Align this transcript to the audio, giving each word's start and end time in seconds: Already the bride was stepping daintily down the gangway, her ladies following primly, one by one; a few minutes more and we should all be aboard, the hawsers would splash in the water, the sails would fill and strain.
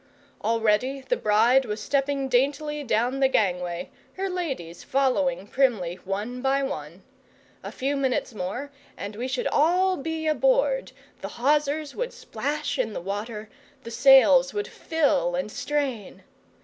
Already 0.43 1.01
the 1.01 1.15
bride 1.15 1.63
was 1.65 1.79
stepping 1.79 2.27
daintily 2.27 2.83
down 2.83 3.19
the 3.19 3.27
gangway, 3.27 3.91
her 4.13 4.31
ladies 4.31 4.83
following 4.83 5.45
primly, 5.45 5.97
one 6.05 6.41
by 6.41 6.63
one; 6.63 7.03
a 7.61 7.71
few 7.71 7.95
minutes 7.95 8.33
more 8.33 8.71
and 8.97 9.15
we 9.15 9.27
should 9.27 9.45
all 9.45 9.97
be 9.97 10.25
aboard, 10.25 10.91
the 11.21 11.27
hawsers 11.37 11.93
would 11.93 12.13
splash 12.13 12.79
in 12.79 12.93
the 12.93 12.99
water, 12.99 13.47
the 13.83 13.91
sails 13.91 14.55
would 14.55 14.67
fill 14.67 15.35
and 15.35 15.51
strain. 15.51 16.23